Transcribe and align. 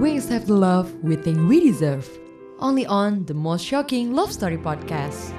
we 0.00 0.16
accept 0.16 0.46
the 0.46 0.54
love 0.56 0.88
we 1.04 1.14
think 1.14 1.36
we 1.46 1.60
deserve. 1.60 2.08
Only 2.58 2.86
on 2.86 3.26
the 3.26 3.34
most 3.36 3.60
shocking 3.60 4.16
love 4.16 4.32
story 4.32 4.56
podcast. 4.56 5.36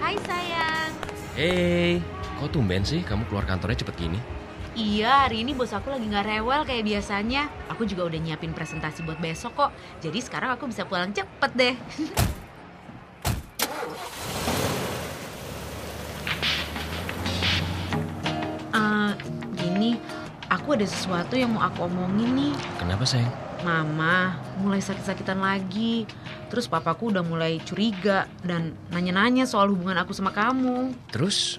Hai 0.00 0.16
sayang. 0.24 0.92
Hey, 1.36 2.00
kok 2.40 2.48
tumben 2.48 2.80
sih 2.80 3.04
kamu 3.04 3.28
keluar 3.28 3.44
kantornya 3.44 3.84
cepet 3.84 4.08
gini? 4.08 4.45
Iya, 4.76 5.24
hari 5.24 5.40
ini 5.40 5.56
bos 5.56 5.72
aku 5.72 5.88
lagi 5.88 6.04
nggak 6.04 6.36
rewel 6.36 6.60
kayak 6.68 6.84
biasanya. 6.84 7.48
Aku 7.72 7.88
juga 7.88 8.12
udah 8.12 8.20
nyiapin 8.20 8.52
presentasi 8.52 9.08
buat 9.08 9.16
besok 9.16 9.56
kok. 9.56 9.70
Jadi 10.04 10.20
sekarang 10.20 10.52
aku 10.52 10.68
bisa 10.68 10.84
pulang 10.84 11.16
cepet 11.16 11.50
deh. 11.56 11.74
Eh, 18.76 19.12
gini, 19.56 19.96
aku 20.52 20.76
ada 20.76 20.84
sesuatu 20.84 21.32
yang 21.32 21.56
mau 21.56 21.64
aku 21.64 21.88
omongin 21.88 22.28
nih. 22.36 22.52
Kenapa 22.76 23.08
sayang? 23.08 23.32
Mama 23.64 24.36
mulai 24.60 24.84
sakit-sakitan 24.84 25.40
lagi. 25.40 26.04
Terus 26.52 26.68
papaku 26.68 27.08
udah 27.08 27.24
mulai 27.24 27.56
curiga 27.64 28.28
dan 28.44 28.76
nanya-nanya 28.92 29.48
soal 29.48 29.72
hubungan 29.72 29.96
aku 29.96 30.12
sama 30.12 30.36
kamu. 30.36 30.92
Terus, 31.08 31.56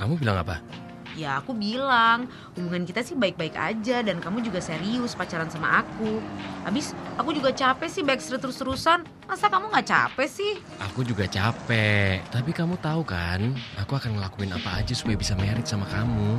kamu 0.00 0.16
bilang 0.16 0.40
apa? 0.40 0.64
Ya 1.16 1.40
aku 1.40 1.56
bilang 1.56 2.28
hubungan 2.54 2.84
kita 2.84 3.00
sih 3.00 3.16
baik-baik 3.16 3.56
aja 3.56 4.04
dan 4.04 4.20
kamu 4.20 4.44
juga 4.44 4.60
serius 4.60 5.16
pacaran 5.16 5.48
sama 5.48 5.80
aku. 5.80 6.20
Habis 6.68 6.92
aku 7.16 7.32
juga 7.32 7.50
capek 7.52 7.88
sih 7.88 8.04
backstreet 8.04 8.40
terus-terusan. 8.40 9.04
Masa 9.26 9.50
kamu 9.50 9.72
nggak 9.74 9.88
capek 9.90 10.28
sih? 10.30 10.52
Aku 10.78 11.02
juga 11.02 11.26
capek, 11.26 12.22
tapi 12.30 12.54
kamu 12.54 12.78
tahu 12.78 13.02
kan, 13.02 13.50
aku 13.74 13.98
akan 13.98 14.14
ngelakuin 14.20 14.54
apa 14.54 14.78
aja 14.78 14.94
supaya 14.94 15.18
bisa 15.18 15.34
merit 15.34 15.66
sama 15.66 15.82
kamu. 15.90 16.38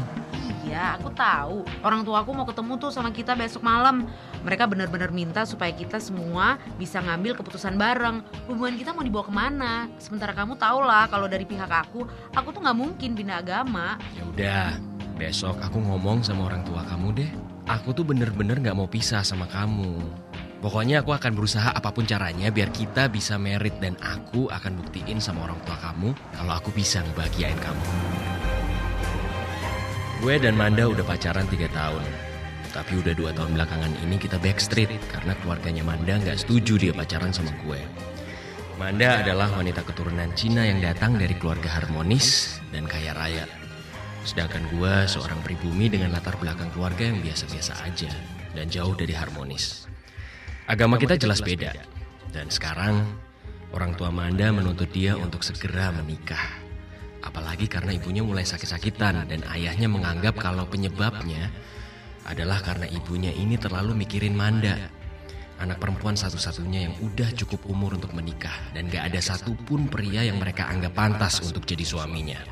Iya 0.63 0.95
aku 0.95 1.11
tahu. 1.11 1.67
Orang 1.83 2.07
tua 2.07 2.23
aku 2.23 2.31
mau 2.31 2.47
ketemu 2.47 2.79
tuh 2.79 2.91
sama 2.91 3.11
kita 3.11 3.35
besok 3.35 3.63
malam. 3.63 4.07
Mereka 4.47 4.67
benar-benar 4.71 5.11
minta 5.11 5.43
supaya 5.43 5.75
kita 5.75 5.99
semua 5.99 6.55
bisa 6.79 7.03
ngambil 7.03 7.35
keputusan 7.35 7.75
bareng. 7.75 8.23
Hubungan 8.47 8.79
kita 8.79 8.95
mau 8.95 9.03
dibawa 9.03 9.25
ke 9.27 9.33
mana? 9.35 9.73
Sementara 9.99 10.31
kamu 10.31 10.55
tau 10.55 10.79
lah 10.79 11.11
kalau 11.11 11.27
dari 11.27 11.43
pihak 11.43 11.67
aku, 11.67 12.07
aku 12.31 12.47
tuh 12.55 12.63
nggak 12.63 12.77
mungkin 12.77 13.15
pindah 13.15 13.43
agama. 13.43 13.99
Ya 14.15 14.23
udah, 14.23 14.67
besok 15.19 15.59
aku 15.59 15.83
ngomong 15.83 16.23
sama 16.23 16.47
orang 16.47 16.63
tua 16.63 16.83
kamu 16.87 17.07
deh. 17.15 17.31
Aku 17.67 17.91
tuh 17.91 18.07
bener-bener 18.07 18.63
gak 18.63 18.79
mau 18.79 18.87
pisah 18.87 19.27
sama 19.27 19.43
kamu. 19.51 19.99
Pokoknya 20.57 21.05
aku 21.05 21.13
akan 21.13 21.37
berusaha 21.37 21.69
apa 21.69 21.93
pun 21.93 22.09
caranya 22.09 22.49
biar 22.49 22.73
kita 22.73 23.13
bisa 23.13 23.37
merit 23.37 23.77
dan 23.77 23.93
aku 24.01 24.49
akan 24.49 24.81
buktiin 24.81 25.21
sama 25.21 25.45
orang 25.45 25.61
tua 25.61 25.77
kamu 25.77 26.09
kalau 26.33 26.53
aku 26.57 26.73
bisa 26.73 27.05
ngebahagiain 27.05 27.57
kamu. 27.61 27.85
Gue 30.17 30.41
dan 30.41 30.57
Manda 30.57 30.89
udah 30.89 31.05
pacaran 31.05 31.45
3 31.45 31.69
tahun. 31.69 32.03
Tapi 32.73 32.93
udah 32.99 33.13
dua 33.17 33.33
tahun 33.33 33.57
belakangan 33.57 33.93
ini 34.05 34.21
kita 34.21 34.37
backstreet 34.37 34.91
karena 35.09 35.33
keluarganya 35.41 35.85
Manda 35.85 36.17
nggak 36.17 36.41
setuju 36.41 36.77
dia 36.77 36.93
pacaran 36.93 37.29
sama 37.29 37.53
gue. 37.65 37.81
Manda 38.77 39.25
adalah 39.25 39.49
wanita 39.57 39.81
keturunan 39.81 40.29
Cina 40.37 40.65
yang 40.65 40.81
datang 40.81 41.17
dari 41.17 41.33
keluarga 41.37 41.69
harmonis 41.73 42.57
dan 42.69 42.85
kaya 42.85 43.13
raya. 43.13 43.45
Sedangkan 44.25 44.65
gue 44.69 44.93
seorang 45.09 45.41
pribumi 45.41 45.89
dengan 45.89 46.13
latar 46.13 46.37
belakang 46.37 46.69
keluarga 46.73 47.09
yang 47.09 47.21
biasa-biasa 47.21 47.73
aja 47.85 48.11
dan 48.53 48.69
jauh 48.69 48.93
dari 48.93 49.17
harmonis. 49.17 49.89
Agama 50.67 50.99
kita 50.99 51.15
jelas 51.15 51.39
beda. 51.39 51.71
Dan 52.27 52.51
sekarang 52.51 53.07
orang 53.71 53.95
tua 53.95 54.11
Manda 54.11 54.51
menuntut 54.51 54.91
dia 54.91 55.15
untuk 55.15 55.39
segera 55.39 55.95
menikah. 55.95 56.59
Apalagi 57.23 57.71
karena 57.71 57.95
ibunya 57.95 58.19
mulai 58.19 58.43
sakit-sakitan 58.43 59.31
dan 59.31 59.47
ayahnya 59.55 59.87
menganggap 59.87 60.35
kalau 60.35 60.67
penyebabnya 60.67 61.55
adalah 62.27 62.59
karena 62.59 62.83
ibunya 62.91 63.31
ini 63.31 63.55
terlalu 63.55 63.95
mikirin 63.95 64.35
Manda. 64.35 64.91
Anak 65.63 65.79
perempuan 65.79 66.19
satu-satunya 66.19 66.91
yang 66.91 66.93
udah 66.99 67.31
cukup 67.39 67.63
umur 67.71 67.95
untuk 67.95 68.11
menikah 68.11 68.53
dan 68.75 68.91
gak 68.91 69.07
ada 69.07 69.23
satupun 69.23 69.87
pria 69.87 70.27
yang 70.27 70.35
mereka 70.35 70.67
anggap 70.67 70.91
pantas 70.91 71.39
untuk 71.47 71.63
jadi 71.63 71.87
suaminya. 71.87 72.43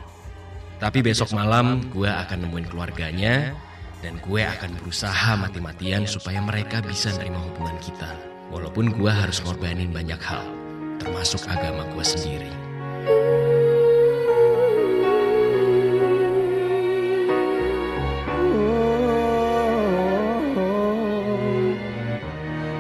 Tapi 0.80 1.04
besok 1.04 1.36
malam 1.36 1.84
gue 1.92 2.08
akan 2.08 2.48
nemuin 2.48 2.68
keluarganya 2.72 3.52
dan 4.06 4.22
gue 4.22 4.46
akan 4.46 4.78
berusaha 4.78 5.34
mati-matian 5.34 6.06
supaya 6.06 6.38
mereka 6.38 6.78
bisa 6.86 7.10
nerima 7.18 7.42
hubungan 7.42 7.74
kita. 7.82 8.14
Walaupun 8.54 8.94
gue 8.94 9.10
harus 9.10 9.42
ngorbanin 9.42 9.90
banyak 9.90 10.22
hal, 10.22 10.46
termasuk 11.02 11.42
agama 11.50 11.90
gue 11.90 12.06
sendiri. 12.06 12.54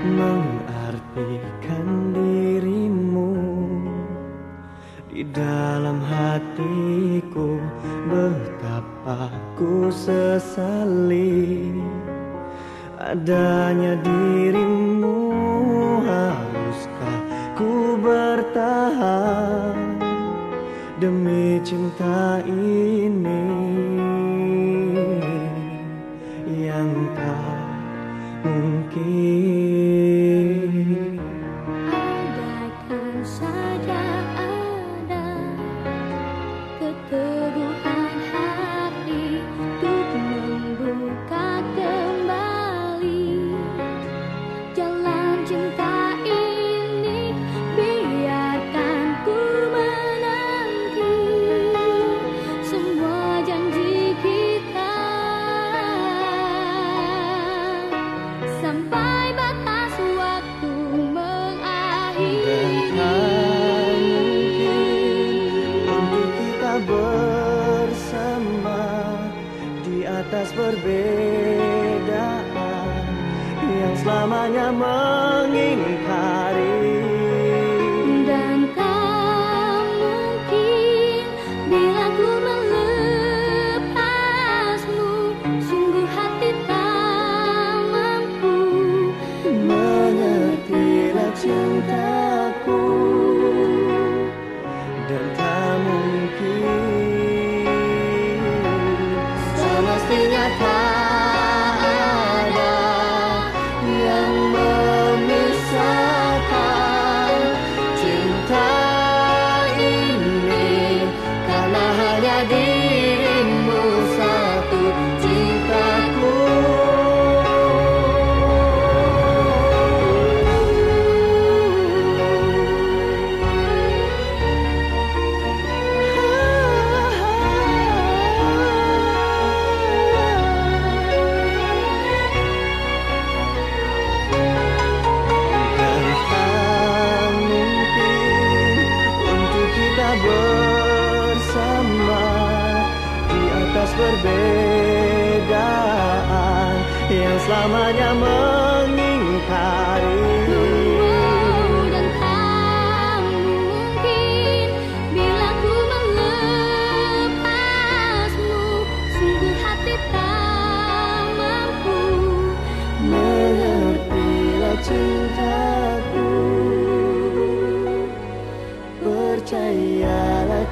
mengartikan 0.06 1.88
dirimu 2.14 3.34
di 5.09 5.25
dalam 5.34 5.97
hatiku 6.06 7.58
betapa 8.06 9.34
sesali 9.96 11.15
adanya 13.16 13.96
dirimu 14.03 15.16
haruskah 16.03 17.20
ku 17.56 17.96
bertahan 18.03 19.96
demi 21.00 21.64
cinta 21.64 22.44
ini 22.44 23.48
yang 26.59 26.92
tak 27.16 27.56
mungkin? 28.44 29.16
Andaikan 31.88 33.24
bersama 66.84 68.84
di 69.88 70.03
atas 70.03 70.52
perbedaan 70.52 72.36
yang 73.63 73.96
selamanya 73.96 74.75
mengingkari 74.75 76.54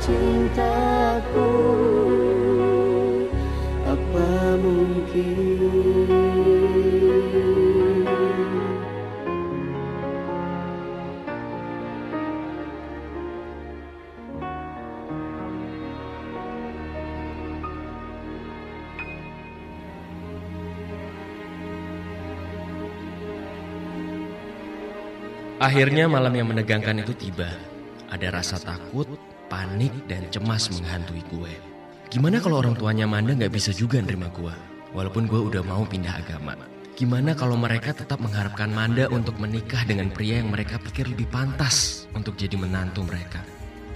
cintaku 0.03 1.51
Apa 3.87 4.59
mungkin 4.59 6.11
Akhirnya 25.63 26.11
malam 26.11 26.35
yang 26.35 26.51
menegangkan 26.51 27.07
itu 27.07 27.15
tiba. 27.15 27.47
Ada 28.11 28.35
rasa 28.35 28.59
takut, 28.59 29.07
panik, 29.51 29.91
dan 30.07 30.27
cemas 30.31 30.69
menghantui 30.71 31.23
gue. 31.31 31.53
Gimana 32.13 32.37
kalau 32.37 32.61
orang 32.61 32.77
tuanya 32.77 33.09
Manda 33.09 33.33
nggak 33.33 33.49
bisa 33.49 33.73
juga 33.73 33.97
nerima 33.97 34.29
gue? 34.29 34.53
Walaupun 34.93 35.25
gue 35.25 35.41
udah 35.49 35.65
mau 35.65 35.81
pindah 35.81 36.21
agama. 36.21 36.53
Gimana 36.93 37.33
kalau 37.33 37.57
mereka 37.57 37.89
tetap 37.89 38.21
mengharapkan 38.21 38.69
Manda 38.69 39.09
untuk 39.09 39.33
menikah 39.41 39.81
dengan 39.81 40.13
pria 40.13 40.37
yang 40.37 40.53
mereka 40.53 40.77
pikir 40.77 41.09
lebih 41.09 41.25
pantas 41.33 42.05
untuk 42.13 42.37
jadi 42.37 42.53
menantu 42.53 43.01
mereka? 43.01 43.41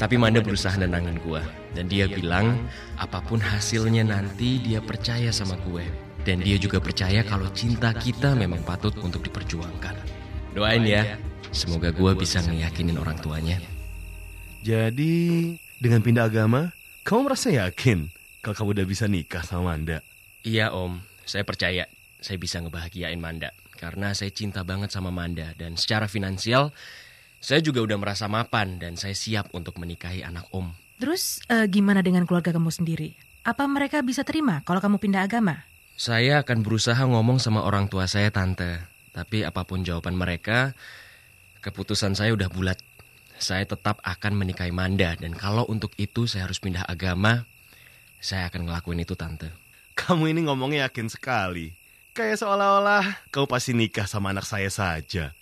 Tapi 0.01 0.17
Manda 0.17 0.41
berusaha 0.41 0.73
nenangin 0.81 1.21
gue. 1.21 1.41
Dan 1.77 1.85
dia 1.85 2.09
bilang, 2.09 2.57
apa 2.97 3.21
pun 3.21 3.37
hasilnya 3.37 4.01
nanti 4.01 4.57
dia 4.65 4.81
percaya 4.81 5.29
sama 5.29 5.53
gue. 5.69 5.85
Dan 6.25 6.41
dia 6.41 6.57
juga 6.57 6.81
percaya 6.81 7.21
kalau 7.21 7.53
cinta 7.53 7.93
kita 7.93 8.33
memang 8.33 8.65
patut 8.65 8.97
untuk 8.97 9.21
diperjuangkan. 9.29 9.93
Doain 10.57 10.81
ya, 10.81 11.21
semoga 11.53 11.93
gue 11.93 12.17
bisa 12.17 12.41
ngeyakinin 12.41 12.97
orang 12.97 13.21
tuanya. 13.21 13.61
Jadi, 14.67 15.55
dengan 15.79 16.03
pindah 16.03 16.27
agama, 16.27 16.75
kamu 17.07 17.31
merasa 17.31 17.47
yakin 17.47 18.11
kalau 18.43 18.51
kamu 18.51 18.69
udah 18.75 18.87
bisa 18.91 19.07
nikah 19.07 19.39
sama 19.39 19.71
Manda? 19.71 20.03
Iya 20.43 20.75
om, 20.75 20.99
saya 21.23 21.47
percaya 21.47 21.87
saya 22.19 22.35
bisa 22.35 22.59
ngebahagiain 22.59 23.15
Manda. 23.15 23.55
Karena 23.79 24.11
saya 24.11 24.27
cinta 24.35 24.67
banget 24.67 24.91
sama 24.91 25.07
Manda. 25.07 25.55
Dan 25.55 25.79
secara 25.79 26.11
finansial, 26.11 26.75
saya 27.39 27.63
juga 27.63 27.79
udah 27.79 27.95
merasa 27.95 28.27
mapan 28.27 28.75
dan 28.75 28.99
saya 28.99 29.15
siap 29.15 29.55
untuk 29.55 29.79
menikahi 29.79 30.19
anak 30.19 30.51
om. 30.51 30.75
Terus 30.99 31.39
eh, 31.47 31.71
gimana 31.71 32.03
dengan 32.03 32.27
keluarga 32.27 32.51
kamu 32.51 32.67
sendiri? 32.67 33.15
Apa 33.47 33.71
mereka 33.71 34.03
bisa 34.03 34.27
terima 34.27 34.67
kalau 34.67 34.83
kamu 34.83 34.99
pindah 34.99 35.23
agama? 35.23 35.63
Saya 35.95 36.43
akan 36.43 36.67
berusaha 36.67 36.99
ngomong 37.07 37.39
sama 37.39 37.63
orang 37.63 37.87
tua 37.87 38.03
saya 38.03 38.35
tante. 38.35 38.83
Tapi 39.15 39.47
apa 39.47 39.63
pun 39.63 39.87
jawaban 39.87 40.19
mereka, 40.19 40.75
keputusan 41.63 42.19
saya 42.19 42.35
udah 42.35 42.51
bulat. 42.51 42.83
Saya 43.37 43.69
tetap 43.69 44.01
akan 44.01 44.33
menikahi 44.33 44.73
Manda. 44.73 45.13
Dan 45.17 45.37
kalau 45.37 45.65
untuk 45.69 45.93
itu 46.01 46.25
saya 46.25 46.49
harus 46.49 46.57
pindah 46.57 46.85
agama, 46.85 47.45
saya 48.17 48.49
akan 48.49 48.65
ngelakuin 48.65 49.05
itu 49.05 49.13
tante. 49.13 49.53
Kamu 49.97 50.29
ini 50.29 50.45
ngomongnya 50.45 50.89
yakin 50.89 51.09
sekali. 51.09 51.73
Kayak 52.17 52.41
seolah-olah 52.41 53.29
kamu 53.29 53.45
pasti 53.45 53.71
nikah 53.77 54.09
sama 54.09 54.33
anak 54.33 54.45
saya 54.49 54.69
saja. 54.73 55.37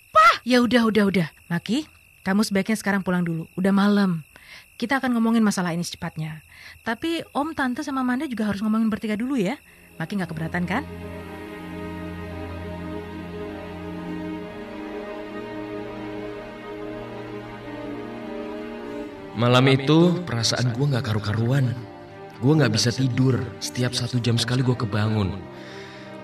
Ya 0.46 0.62
udah, 0.62 0.86
udah, 0.86 1.04
udah. 1.10 1.28
Maki, 1.50 1.90
kamu 2.22 2.46
sebaiknya 2.46 2.78
sekarang 2.78 3.02
pulang 3.02 3.26
dulu. 3.26 3.50
Udah 3.58 3.74
malam. 3.74 4.22
Kita 4.76 5.00
akan 5.00 5.16
ngomongin 5.16 5.42
masalah 5.42 5.72
ini 5.72 5.82
secepatnya. 5.82 6.44
Tapi 6.84 7.24
Om, 7.32 7.56
Tante, 7.56 7.80
sama 7.82 8.04
Manda 8.04 8.28
juga 8.28 8.46
harus 8.46 8.60
ngomongin 8.60 8.92
bertiga 8.92 9.16
dulu 9.16 9.34
ya. 9.40 9.56
Maki 9.96 10.20
nggak 10.20 10.30
keberatan 10.30 10.68
kan? 10.68 10.84
Malam 19.36 19.68
itu 19.68 20.24
perasaan 20.24 20.72
gue 20.72 20.96
gak 20.96 21.12
karu-karuan. 21.12 21.76
Gue 22.40 22.56
gak 22.56 22.72
bisa 22.72 22.88
tidur. 22.88 23.36
Setiap 23.60 23.92
satu 23.92 24.16
jam 24.16 24.40
sekali 24.40 24.64
gue 24.64 24.72
kebangun. 24.72 25.36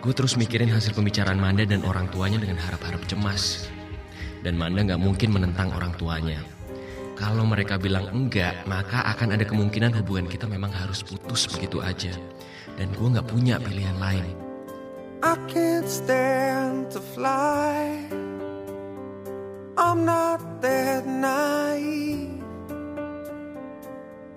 Gue 0.00 0.17
terus 0.17 0.41
mikirin 0.41 0.73
hasil 0.73 0.97
pembicaraan 0.97 1.37
Manda 1.37 1.69
dan 1.69 1.85
orang 1.85 2.09
tuanya 2.09 2.41
dengan 2.41 2.56
harap-harap 2.56 3.05
cemas. 3.05 3.69
Dan 4.41 4.56
Manda 4.56 4.97
gak 4.97 4.97
mungkin 5.05 5.29
menentang 5.29 5.76
orang 5.76 5.93
tuanya. 6.00 6.41
Kalau 7.12 7.44
mereka 7.44 7.76
bilang 7.76 8.09
enggak, 8.09 8.64
maka 8.64 9.05
akan 9.12 9.37
ada 9.37 9.44
kemungkinan 9.44 9.93
hubungan 9.93 10.25
kita 10.25 10.49
memang 10.49 10.73
harus 10.73 11.05
putus 11.05 11.44
begitu 11.53 11.85
aja. 11.85 12.17
Dan 12.81 12.97
gue 12.97 13.12
gak 13.12 13.29
punya 13.29 13.61
pilihan 13.61 14.00
lain. 14.00 14.25
I 15.20 15.37
can't 15.53 15.85
stand 15.85 16.88
to 16.97 17.05
fly. 17.12 17.93
I'm 19.76 20.09
not 20.09 20.64
that 20.64 21.05
naive. 21.05 22.01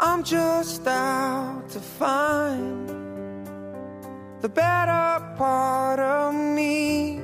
I'm 0.08 0.24
just 0.24 0.86
out 0.86 1.68
to 1.70 1.80
find 1.80 2.88
the 4.40 4.48
better 4.48 5.08
part 5.36 6.00
of 6.00 6.36
me. 6.36 7.20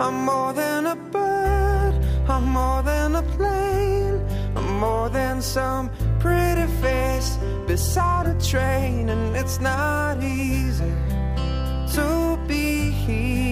I'm 0.00 0.24
more 0.24 0.52
than 0.52 0.86
a 0.86 0.96
bird, 0.96 1.94
I'm 2.28 2.46
more 2.60 2.82
than 2.82 3.14
a 3.14 3.22
plane, 3.36 4.18
I'm 4.56 4.80
more 4.80 5.08
than 5.08 5.40
some 5.40 5.90
pretty 6.18 6.66
face 6.82 7.38
beside 7.68 8.26
a 8.26 8.36
train, 8.40 9.10
and 9.10 9.36
it's 9.36 9.60
not 9.60 10.20
easy 10.20 10.92
to 11.94 12.36
be 12.48 12.90
me. 13.06 13.43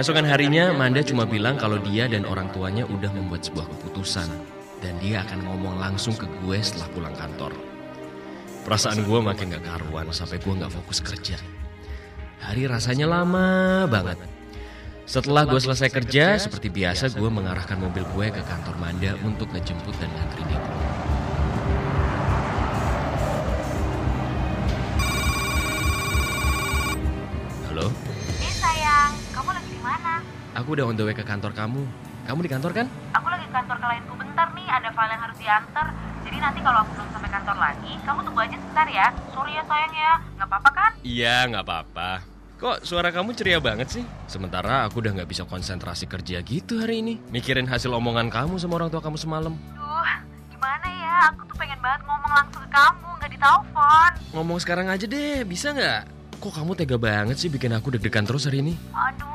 Keesokan 0.00 0.24
harinya, 0.24 0.72
Manda 0.72 1.04
cuma 1.04 1.28
bilang 1.28 1.60
kalau 1.60 1.76
dia 1.76 2.08
dan 2.08 2.24
orang 2.24 2.48
tuanya 2.56 2.88
udah 2.88 3.12
membuat 3.12 3.44
sebuah 3.44 3.68
keputusan. 3.68 4.32
Dan 4.80 4.96
dia 4.96 5.20
akan 5.28 5.44
ngomong 5.44 5.76
langsung 5.76 6.16
ke 6.16 6.24
gue 6.40 6.56
setelah 6.64 6.88
pulang 6.96 7.12
kantor. 7.12 7.52
Perasaan 8.64 9.04
gue 9.04 9.20
makin 9.20 9.52
gak 9.52 9.60
karuan 9.60 10.08
sampai 10.08 10.40
gue 10.40 10.56
gak 10.56 10.72
fokus 10.72 11.04
kerja. 11.04 11.36
Hari 12.40 12.64
rasanya 12.64 13.12
lama 13.12 13.84
banget. 13.92 14.16
Setelah 15.04 15.44
gue 15.44 15.60
selesai 15.60 15.92
kerja, 15.92 16.40
seperti 16.40 16.72
biasa 16.72 17.12
gue 17.12 17.28
mengarahkan 17.28 17.76
mobil 17.76 18.08
gue 18.16 18.32
ke 18.32 18.40
kantor 18.40 18.80
Manda 18.80 19.12
untuk 19.20 19.52
ngejemput 19.52 20.00
dan 20.00 20.08
ngantri 20.16 20.48
dia 20.48 20.64
pulang. 20.64 20.79
Aku 30.60 30.76
udah 30.76 30.84
on 30.92 30.96
the 30.96 31.04
way 31.08 31.16
ke 31.16 31.24
kantor 31.24 31.56
kamu. 31.56 31.82
Kamu 32.28 32.44
di 32.44 32.50
kantor 32.52 32.72
kan? 32.76 32.86
Aku 33.16 33.26
lagi 33.32 33.48
ke 33.48 33.52
kantor 33.56 33.76
klienku 33.80 34.12
bentar 34.14 34.46
nih, 34.52 34.68
ada 34.68 34.92
file 34.92 35.12
yang 35.16 35.22
harus 35.24 35.38
diantar. 35.40 35.86
Jadi 36.20 36.36
nanti 36.36 36.60
kalau 36.60 36.84
aku 36.84 36.92
belum 36.94 37.08
sampai 37.16 37.30
kantor 37.32 37.56
lagi, 37.56 37.92
kamu 38.04 38.18
tunggu 38.28 38.40
aja 38.44 38.56
sebentar 38.60 38.86
ya. 38.86 39.06
Sorry 39.32 39.52
ya 39.56 39.64
sayang 39.64 39.94
ya, 39.96 40.12
nggak 40.36 40.48
apa-apa 40.52 40.70
kan? 40.70 40.90
Iya, 41.00 41.36
nggak 41.48 41.64
apa-apa. 41.64 42.10
Kok 42.60 42.84
suara 42.84 43.08
kamu 43.08 43.32
ceria 43.32 43.56
banget 43.56 43.88
sih? 43.88 44.04
Sementara 44.28 44.84
aku 44.84 45.00
udah 45.00 45.16
nggak 45.16 45.32
bisa 45.32 45.48
konsentrasi 45.48 46.04
kerja 46.04 46.44
gitu 46.44 46.76
hari 46.76 47.00
ini. 47.00 47.16
Mikirin 47.32 47.64
hasil 47.64 47.88
omongan 47.88 48.28
kamu 48.28 48.60
sama 48.60 48.76
orang 48.76 48.92
tua 48.92 49.00
kamu 49.00 49.16
semalam. 49.16 49.56
Duh, 49.72 50.10
gimana 50.52 50.84
ya? 50.84 51.32
Aku 51.32 51.48
tuh 51.48 51.56
pengen 51.56 51.80
banget 51.80 52.04
ngomong 52.04 52.32
langsung 52.36 52.60
ke 52.60 52.68
kamu, 52.68 53.08
nggak 53.16 53.30
ditelepon. 53.32 54.10
Ngomong 54.36 54.58
sekarang 54.60 54.92
aja 54.92 55.08
deh, 55.08 55.40
bisa 55.48 55.72
nggak? 55.72 56.04
Kok 56.36 56.52
kamu 56.52 56.72
tega 56.76 56.96
banget 57.00 57.36
sih 57.40 57.48
bikin 57.48 57.72
aku 57.72 57.96
deg-degan 57.96 58.28
terus 58.28 58.44
hari 58.44 58.60
ini? 58.60 58.76
Aduh, 58.92 59.29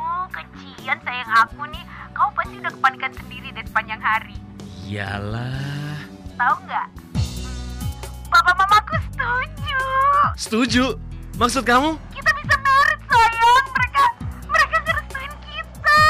kecian 0.85 1.01
sayang 1.01 1.31
aku 1.33 1.65
nih. 1.73 1.81
Kamu 2.13 2.29
pasti 2.37 2.55
udah 2.61 2.73
kepanikan 2.77 3.11
sendiri 3.17 3.49
deh 3.57 3.65
sepanjang 3.65 3.97
hari. 4.05 4.37
Iyalah. 4.85 5.97
Tahu 6.37 6.55
nggak? 6.61 6.87
Papa 8.29 8.51
mamaku 8.53 8.95
setuju. 9.09 9.81
Setuju? 10.37 10.85
Maksud 11.41 11.65
kamu? 11.65 11.97
Kita 12.13 12.29
bisa 12.37 12.55
merit 12.61 13.01
sayang. 13.09 13.65
Mereka 13.73 14.03
mereka 14.45 14.77
ngerestuin 14.85 15.33
kita. 15.49 16.01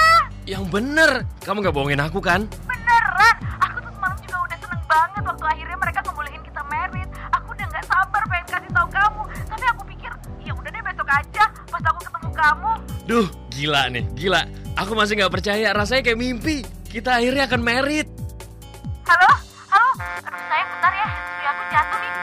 Yang 0.43 0.63
bener. 0.67 1.11
Kamu 1.39 1.63
nggak 1.63 1.71
bohongin 1.71 2.03
aku 2.03 2.19
kan? 2.19 2.43
Beneran, 2.67 3.35
aku 3.63 3.79
tuh 3.79 3.91
semalam 3.95 4.17
juga 4.27 4.37
udah 4.43 4.57
seneng 4.59 4.83
banget 4.91 5.23
waktu 5.23 5.45
akhirnya 5.55 5.77
mereka 5.79 5.99
ngebolehin 6.03 6.43
kita 6.43 6.61
merit. 6.67 7.09
Aku 7.31 7.47
udah 7.55 7.65
nggak 7.71 7.85
sabar 7.87 8.21
pengen 8.27 8.47
kasih 8.51 8.71
tahu 8.75 8.87
kamu. 8.91 9.21
Tapi 9.47 9.65
aku 9.71 9.81
pikir, 9.87 10.11
ya 10.43 10.51
udah 10.51 10.67
deh 10.67 10.83
besok 10.83 11.07
aja 11.07 11.43
pas 11.71 11.83
aku 11.87 11.99
ketemu 12.03 12.29
kamu. 12.35 12.71
Duh, 13.07 13.27
gila 13.55 13.87
nih, 13.87 14.03
gila. 14.19 14.43
Aku 14.75 14.91
masih 14.91 15.15
nggak 15.15 15.31
percaya, 15.31 15.71
rasanya 15.71 16.03
kayak 16.03 16.19
mimpi. 16.19 16.59
Kita 16.91 17.15
akhirnya 17.15 17.47
akan 17.47 17.63
merit. 17.63 18.11
Halo, 19.07 19.31
halo. 19.71 19.89
Aduh 20.19 20.43
sayang 20.51 20.67
bentar 20.67 20.91
ya, 20.91 21.07
handsfree 21.07 21.47
aku 21.47 21.63
jatuh 21.71 21.99
nih. 22.03 22.13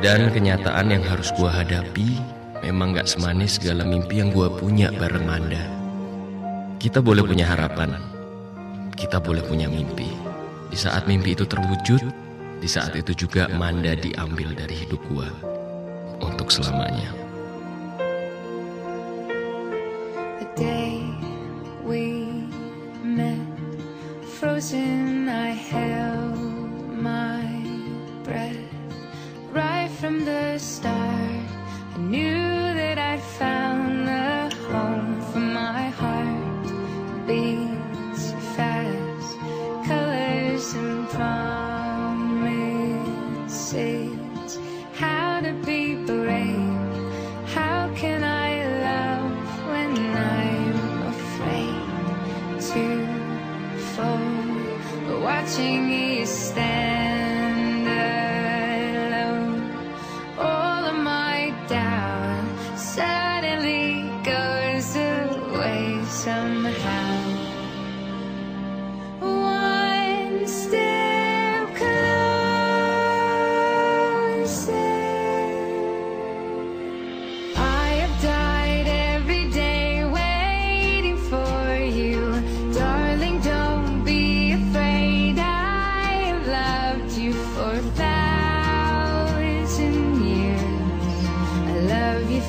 Dan 0.00 0.32
kenyataan 0.32 0.86
yang 0.88 1.04
harus 1.04 1.28
gua 1.36 1.52
hadapi 1.52 2.16
memang 2.64 2.96
gak 2.96 3.04
semanis 3.04 3.60
segala 3.60 3.84
mimpi 3.84 4.24
yang 4.24 4.32
gua 4.32 4.48
punya 4.48 4.88
bareng 4.88 5.28
Manda. 5.28 5.60
Kita 6.80 7.04
boleh 7.04 7.20
punya 7.20 7.44
harapan, 7.44 8.00
kita 8.96 9.20
boleh 9.20 9.44
punya 9.44 9.68
mimpi. 9.68 10.08
Di 10.72 10.80
saat 10.80 11.04
mimpi 11.04 11.36
itu 11.36 11.44
terwujud, 11.44 12.00
di 12.64 12.68
saat 12.68 12.96
itu 12.96 13.12
juga 13.12 13.52
Manda 13.52 13.92
diambil 13.92 14.56
dari 14.56 14.72
hidup 14.72 15.00
gua 15.12 15.28
untuk 16.24 16.48
selamanya. 16.48 17.12
The 20.40 20.48
day 20.56 21.04
we 21.84 22.32
met, 23.04 23.44
frozen, 24.40 25.28
I 25.28 25.52
held 25.52 26.40
my 26.96 27.44
breath. 28.24 28.56
Right 29.52 29.92
from 30.00 30.24
the 30.24 30.58
start, 30.58 30.93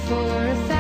for 0.04 0.14
a 0.14 0.56
thousand 0.56 0.75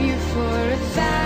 you 0.00 0.16
for 0.16 0.72
a 0.72 0.76
thousand. 0.76 1.25